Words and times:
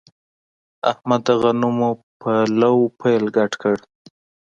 احمد 0.91 1.21
د 1.27 1.29
غنو 1.41 1.71
پر 2.21 2.43
لو 2.59 2.75
پیل 2.99 3.23
ګډ 3.37 3.51
کړ. 3.61 3.75